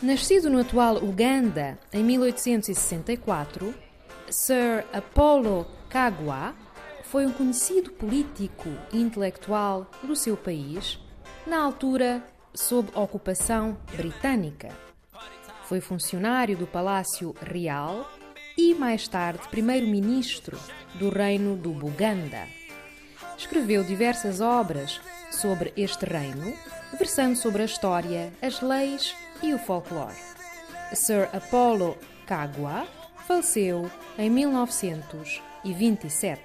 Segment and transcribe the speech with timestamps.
[0.00, 3.74] Nascido no atual Uganda em 1864,
[4.30, 6.54] Sir Apollo Kagwa
[7.02, 11.00] foi um conhecido político e intelectual do seu país,
[11.44, 12.22] na altura
[12.54, 14.68] sob ocupação britânica.
[15.64, 18.08] Foi funcionário do Palácio Real
[18.56, 20.56] e, mais tarde, primeiro-ministro
[20.94, 22.46] do Reino do Buganda.
[23.36, 25.00] Escreveu diversas obras
[25.40, 26.52] sobre este reino,
[26.98, 30.16] versando sobre a história, as leis e o folclore.
[30.92, 31.96] Sir Apollo
[32.26, 32.86] Kagwa
[33.26, 36.42] faleceu em 1927.